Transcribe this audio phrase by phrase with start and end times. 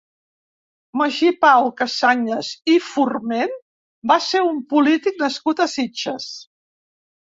[1.01, 3.53] Magí Pau Cassanyes i Forment
[4.13, 6.27] va ser un polític nascut a Sitges.